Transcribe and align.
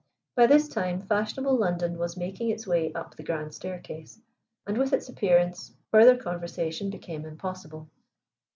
By 0.35 0.47
this 0.47 0.67
time 0.67 0.99
fashionable 0.99 1.57
London 1.59 1.99
was 1.99 2.17
making 2.17 2.49
its 2.49 2.65
way 2.65 2.91
up 2.93 3.13
the 3.15 3.21
grand 3.23 3.53
staircase, 3.53 4.19
and 4.65 4.75
with 4.75 4.93
its 4.93 5.09
appearance 5.09 5.75
further 5.91 6.17
conversation 6.17 6.89
became 6.89 7.23
impossible. 7.23 7.87